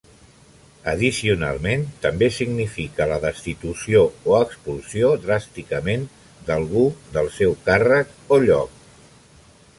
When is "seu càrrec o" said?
7.39-8.43